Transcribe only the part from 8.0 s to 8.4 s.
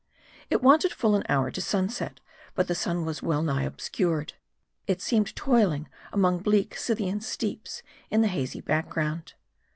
in the